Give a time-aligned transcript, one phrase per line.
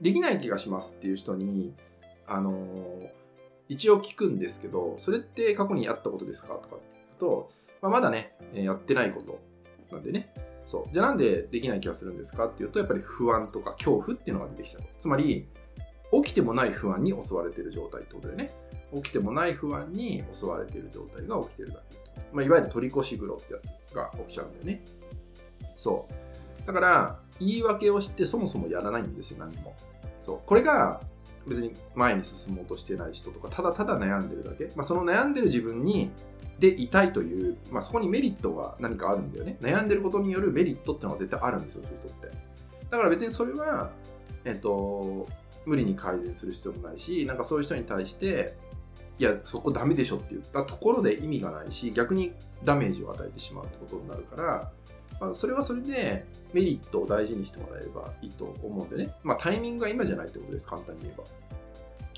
[0.00, 1.74] できない気がしますっていう人に、
[2.26, 3.18] あのー
[3.68, 7.50] 一応聞くんですけど、それって過去にやったことですかとかって聞くと、
[7.82, 9.38] まあ、まだね、えやってないこと
[9.92, 10.32] なんでね。
[10.64, 10.92] そう。
[10.92, 14.82] じゃあなんでできない気がするんですかっていうと、やっぱり不安とか恐怖っていうのが出てきちゃう。
[14.98, 15.46] つまり、
[16.10, 18.50] 起きてもない不安に襲われてる状態ってことでね。
[18.94, 22.02] 起きてもない不安に襲われてる状態が起きてるだけと。
[22.32, 24.82] まあ、いわゆる取り越し黒ってやつが起きちゃうんだよね。
[25.76, 26.06] そ
[26.62, 26.66] う。
[26.66, 29.76] だから、言い訳をしてそもそもやらないんですよ、何も。
[30.22, 30.38] そう。
[30.46, 31.00] これが
[31.46, 34.70] 別に前に進もうとしてない人とか、ただただ悩んでるだけ。
[34.76, 36.10] まあ、その悩んでる自分に、
[36.58, 39.56] でいたいという、まあ、そこにメリットが何かあるんだよね。
[39.60, 42.36] 悩んでることによるメリットってのは絶対あるんですよ、そういう人って。
[42.90, 43.92] だから別にそれは、
[44.44, 45.26] えっと、
[45.64, 48.56] 無理に改善する必要もないし、なんかそういう人に対して、
[49.18, 52.32] いや、そこダメでしょって言ったところで意味がないし、逆に
[52.64, 54.72] ダメージを与えてしまうってことになるから、
[55.20, 59.14] まあ、それはそれでメリットを大事にしてもらえればいいと思うんでね。
[59.22, 61.24] まあ、タイミングが今じゃないってことです、簡単に言えば。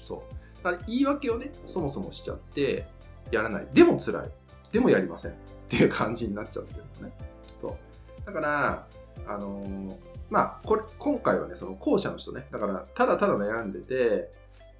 [0.02, 0.64] そう。
[0.64, 2.86] だから言い訳をね、そもそもしちゃって、
[3.30, 3.66] やらない。
[3.72, 4.30] でも辛い。
[4.72, 5.32] でもやりません。
[5.32, 5.34] っ
[5.68, 7.14] ていう感じになっちゃってるのね。
[7.46, 8.26] そう。
[8.26, 8.86] だから、
[9.26, 9.96] あのー
[10.30, 12.46] まあ、これ、今回はね、その後者の人ね。
[12.52, 14.30] だから、ただただ悩んでて、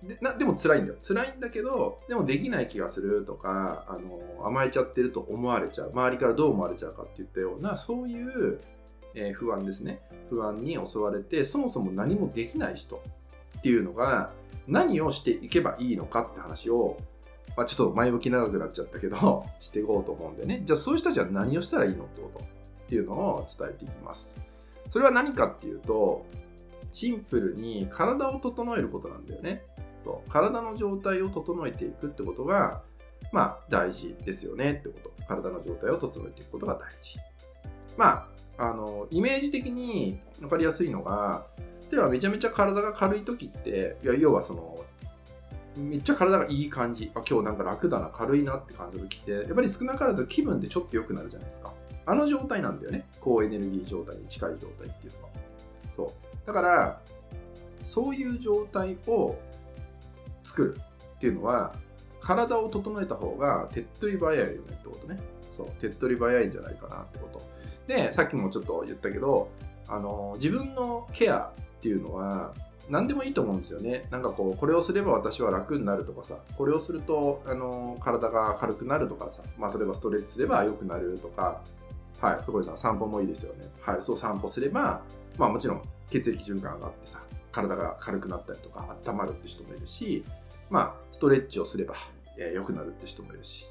[0.03, 0.99] でなでも辛いんだよ。
[1.03, 5.91] 辛いんだけど、でもできない気がするとか、あの甘えちゃってると思われちゃう。
[5.93, 8.61] 周りからどう思われちゃうかって言ったような、そういう、
[9.15, 10.01] えー不安ですね。
[10.31, 13.03] 不安に襲われて、そもそも何もできない人
[13.59, 14.33] っていうのが、
[14.67, 16.97] 何をしていけばいいのかって話を、
[17.57, 20.63] まあ、ちょっと前向き長くなっちゃったけど、 していこうと思うんでね。
[20.65, 22.45] じゃあそういう人たちは何をしたらいいのってこと？
[22.45, 22.47] っ
[22.89, 24.35] ていうのを伝えていきます。
[24.89, 26.25] それは何かっていうと、
[26.93, 29.63] シンプルに体を整えることなんだよね。
[30.05, 30.31] そう。
[30.31, 32.83] 体の状態を整えていくってことが、
[33.33, 35.13] まあ大事ですよねってこと。
[35.27, 37.19] 体の状態を整えていくことが大事。
[37.97, 38.29] ま
[38.59, 41.47] あ、あの、イメージ的に分かりやすいのが、
[41.91, 44.79] 例えばめちゃめちゃ体が軽い時って、いや要はその、
[45.77, 47.11] めっちゃ体がいい感じ。
[47.15, 51.73] あ、今日なんか楽だな、軽いなって感じる時って、やっぱり少なからず気分でちょっと良くなるじゃないですか。
[52.07, 53.07] あの状態なんだよね。
[53.21, 55.29] 高エネルギー状態に近い状態っていうのは。
[55.95, 56.47] そう。
[56.47, 57.01] だから、
[57.83, 59.37] そういう状態を
[60.51, 60.77] 作る
[61.17, 61.73] っていうのは、
[62.21, 65.19] 体を整えた方が手っ取り早いよねってことね。
[65.53, 65.71] そう。
[65.81, 67.43] 手っ取り早いんじゃないかなってこと。
[67.87, 69.51] で、さっきもちょっと言ったけど、
[69.89, 72.53] あの、自分のケアっていうのは、
[72.89, 74.03] 何でもいいと思うんですよね。
[74.11, 81.63] なんかこう、これをすれば私は楽になるとかさ、これをすると、あの、体が軽くなるとかさ、まあ、例えばストレッチすれば良くなるとか、
[82.21, 83.67] はい、福井さん、散歩もいいですよね。
[83.81, 85.03] はい、そう散歩すれば、
[85.39, 87.23] まあもちろん血液循環上がってさ、
[87.53, 90.25] 体が軽くなったりとか、温まるって人もいるし、
[90.69, 91.95] まあ、ストレッチをすれば、
[92.39, 93.67] えーくなるって人もいるし。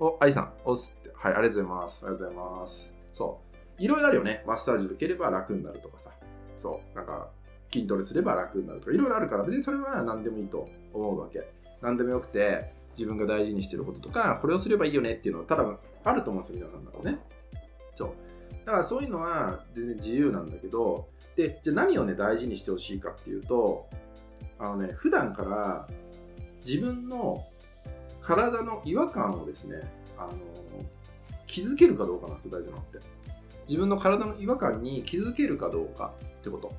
[0.00, 1.10] お、愛さん、おすって。
[1.14, 2.06] はい、ありがとうございます。
[2.06, 2.92] ありがとうございます。
[3.12, 3.40] そ
[3.78, 3.82] う。
[3.82, 4.42] いろいろあるよね。
[4.46, 6.10] マッサージ受ければ楽になるとかさ。
[6.56, 6.96] そう。
[6.96, 7.30] なんか、
[7.72, 11.48] 筋トレすれば楽になるとか、いろいろあるから、別にそれは何でもいいと思うわけ。
[11.80, 17.18] 何でもよくて、自分が大事にしてることとか、これをすればいいよねっていうのは、多分あると思うんですよ、皆さんだろうね。
[17.94, 18.10] そう。
[18.64, 23.88] だからそういうのは全然自由なんだけど、で、じゃあ何をね、大事にしてほしいかっていうと、
[24.58, 25.86] あのね、普段から
[26.64, 27.44] 自分の
[28.20, 29.80] 体の違和感をですね、
[30.16, 30.32] あの、
[31.46, 32.98] 気づけるかどうかなんですよ、大事なのって。
[33.68, 36.72] 自分の体の違和感に気づけるかどうかってこと。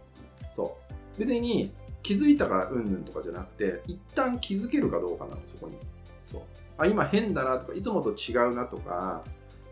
[0.55, 0.77] そ
[1.15, 1.19] う。
[1.19, 1.71] 別に
[2.01, 5.77] 気づいたからうんぬんとかじゃなくて、一旦気づけるかどうかなの、そこに。
[6.31, 6.41] そう。
[6.77, 9.23] あ、今変だなとか、いつもと違うなとか、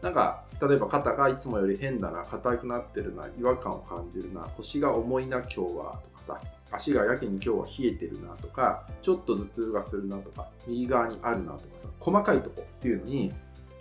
[0.01, 6.41] なんか、例えば肩がいつもより変だな、硬くなってるな、違和感を感じるな、腰が重いな、今日は、とかさ、
[6.71, 13.33] 足がやけに今日は冷えてるなとか、ちょっと頭痛がするなとか、右側にあるなとかさ、細かいとこっていうのに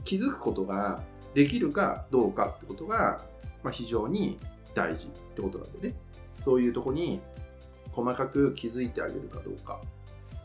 [0.04, 1.02] 気づくことが
[1.34, 3.22] できるかどうかってことが、
[3.62, 4.38] まあ、非常に
[4.74, 5.94] 大事ってことなんでね。
[6.40, 7.20] そういうとこに
[7.92, 9.80] 細かく気づいてあげるかどうか。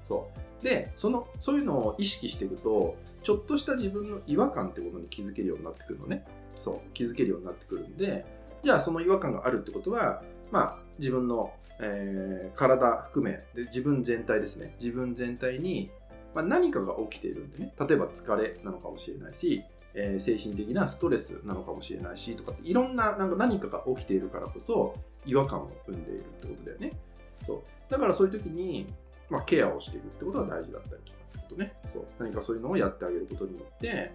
[0.07, 0.29] そ
[0.61, 0.63] う。
[0.63, 6.23] で、その、そういうのを意識していくと、ちょっとした自分の違和感ってことに気づけるようになってくるのね。
[6.53, 6.91] そう。
[6.93, 8.23] 気づけるようになってくるんで、
[8.63, 10.21] じゃあその違和感があるってことは、
[10.51, 11.51] まあ、自分の、
[11.81, 14.75] えー体含めで、自分全体ですね。
[14.79, 15.89] 自分全体に、
[16.35, 17.73] まあ、何かが起きているんでね。
[17.79, 19.63] 例えば疲れなのかもしれないし、
[19.95, 24.93] え精神的なストレスなのかもしれないしとかっていろんななんか何かが起きているからこそ
[25.25, 26.91] 違和感を生んでいるってことだよね。
[27.45, 28.85] そうだからそういう時に、
[29.29, 31.73] まあ、ケアをしていくってことが大事だったりとかっとね。
[31.87, 34.11] そう何かそういうのをやってあげることによって、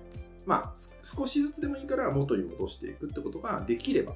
[0.46, 0.72] まあ、
[1.02, 4.14] 少しずつでもいいから元に戻していくってことができれば、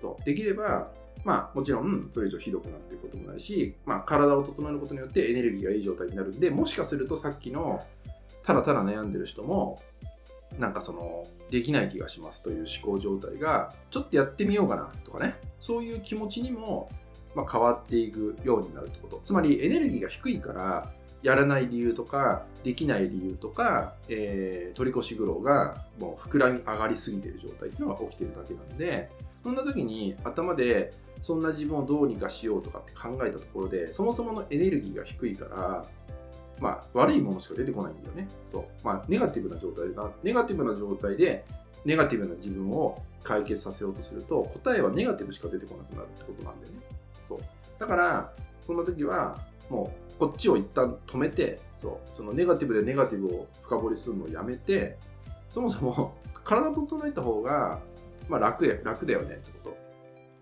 [0.00, 0.90] そうできれば、
[1.24, 7.84] まあ、もちろんそれ以上ひどくなっていくこともないし、まあ、体を整えることによってエネルギーがいい状態になるんで、もしかするとさっきの
[8.42, 9.80] ただただ悩んでる人も、
[10.58, 16.88] なんかその、できない気がしますという思考状態が、ちょっとやってみようかなとかね、そういう気持ちにも
[17.34, 29.10] ま、変わっていくようになるってことつまりエネルギーが低いからやらない理由とかできない理由とか、えー、取り越し苦労がもう膨らみ上がりすぎてる状態っていうのが起きてるだけなんで
[29.42, 30.92] そんな時に頭で
[31.22, 35.84] そんな自分をどうにかしようとかって考えたところでそもそものエネルギーが低いから
[36.62, 38.28] まあ、悪いものしか出てこないんだよね。
[38.50, 38.64] そう。
[38.84, 41.44] まあ、ネガティブな状態でネガティブな状態で、
[41.84, 46.78] ネガティブな自分を解決させようとすると、答えはネガティブしか出てこなくなるってことなんだよね。
[47.26, 47.38] そう。
[47.80, 49.36] だから、そんな時は、
[49.68, 52.16] もう、こっちを一旦止めて、そう。
[52.16, 54.96] そのネガティブでネガティブを深掘りするのをやめて、
[55.48, 56.14] そもそも
[56.44, 57.80] 体整えた方が、
[58.28, 59.76] まあ、楽や、楽だよねってこと。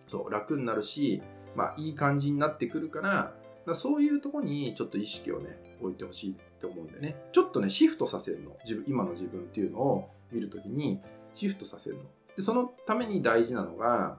[0.07, 0.31] そう。
[0.31, 1.23] 楽になるし、
[1.57, 8.59] まあ、いい感じになってくるから、そういうとこにちょっと意識をね、置いてほしいって思うんでね、ちょっとね、シフトさせるの。
[8.65, 11.01] 自分、今の自分っていうのを見るときに、
[11.35, 12.03] シフトさせるの。
[12.37, 14.19] で、そのために大事なのが、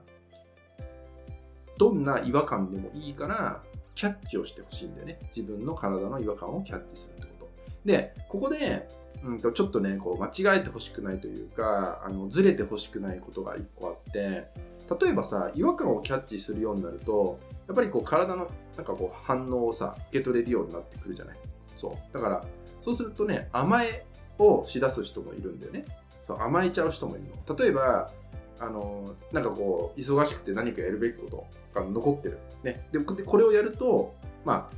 [1.78, 3.62] どんな違和感でもいいから、
[3.94, 5.18] キャッチをしてほしいんだよね。
[5.34, 7.50] 自分の体の違和感をキャッチするってこと。
[7.84, 8.88] で、ここで、
[9.24, 14.48] うんと、ちょっとね、こう、間違えてほしくないというか、あの、ずれてほしくないことが一個あって、
[15.00, 21.38] 例えばさ、違和感をキャッチするようになると、やっぱりこう体のなんかこう反応をさ、受け取れるようになってくるじゃない。
[21.76, 21.92] そう。
[22.12, 22.44] だから、
[22.84, 24.06] そうするとね、甘え
[24.38, 25.84] をしだす人もいるんだよね。
[26.20, 27.56] そう、甘えちゃう人もいるの。
[27.56, 28.10] 例えば、
[28.62, 32.38] あの、なんかこう、忙しくて何かやるべきことが残ってる。
[32.62, 32.88] ね。
[32.92, 34.14] で、これをやると、
[34.44, 34.76] まあ、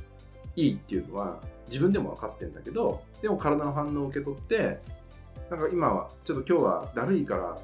[0.55, 4.79] いいっていうのは自分でも分かってんだけど、でも体の反応を受け取って、
[5.49, 7.57] なんか今は、ちょっと今日はだるいから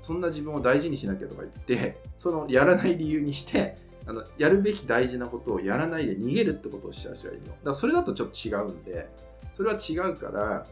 [0.00, 3.76] そんな自分を大事にしなきゃとか言ってそのやらない理由にして
[4.06, 9.08] あのやるべき大事なことをやらないで逃げるってことをしちゃう人がいるのだからそれだとちょっと違うんで
[9.56, 10.66] それは違うから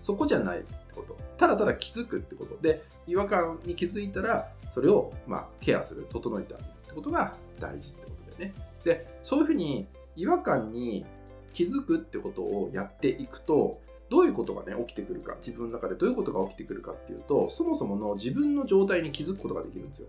[0.00, 0.64] そこじゃない
[0.94, 1.16] こと。
[1.36, 2.56] ただただ気づくってこと。
[2.60, 8.54] で違和感に気づいたらそれをまあケアする整えてあげるってことが大事ってことだよね。
[8.84, 9.86] でそういうふうに
[10.16, 11.04] 違和感に
[11.52, 13.80] 気づくってことをやっていくと
[14.10, 20.08] どういうことがね、起きてくるか、自分の中でどういうことが起きてくるかっていうと、そもそもの自分の状態に気づくことができるんですよ。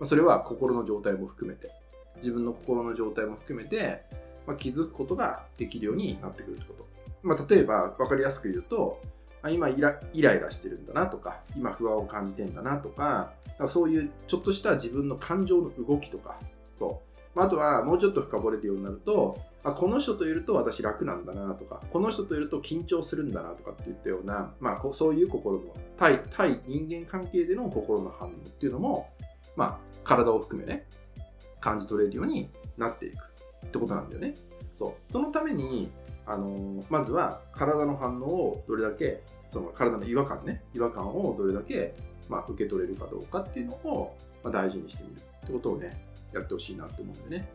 [0.00, 1.70] まあ、それは心の状態も含めて、
[2.16, 4.02] 自分の心の状態も含めて、
[4.46, 6.86] まあ、気づくことができるようになってくるってこと。
[7.22, 9.00] まあ、例えば、分かりやすく言うと、
[9.50, 16.38] 今イライライラしてるんだなとか、今不安を感じてんだなとか、かそういうちょっとした自分の感情の動きとか、
[16.74, 17.38] そう。
[17.38, 25.64] まあ、とはもうちょっと深掘れるようになると、あこの人といると私楽なんだなとか、この人といると緊張するんだなとかっていったような、まあ、そういう心の
[25.98, 29.10] 対、対人間関係での心の反応っていうのも、
[29.54, 30.86] まあ、体を含めね、
[31.60, 32.48] 感じ取れるように
[32.78, 33.22] なっていく
[33.66, 34.34] ってことなんだよね。
[34.74, 35.12] そう。
[35.12, 35.90] そのために、
[36.26, 39.22] あの、まずは体の反応をどれだけ、
[39.56, 41.94] その体の違和感ね、違和感をどれだけ、
[42.28, 44.14] まあ、受け取れるかどうかっていうのを、
[44.44, 45.98] ま、大事にしてみるってことをね、
[46.34, 47.48] やってほしいなと思うんでね。